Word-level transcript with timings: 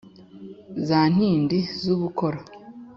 Za 0.87 0.99
ntindi 1.13 1.57
z'ubukoro, 1.81 2.39